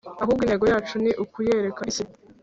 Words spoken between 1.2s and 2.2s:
ukuyereka isi,